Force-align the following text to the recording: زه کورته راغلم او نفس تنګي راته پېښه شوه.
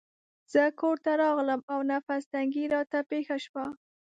زه 0.53 0.63
کورته 0.79 1.11
راغلم 1.21 1.61
او 1.73 1.79
نفس 1.91 2.21
تنګي 2.33 2.65
راته 2.73 2.99
پېښه 3.11 3.37
شوه. 3.45 3.65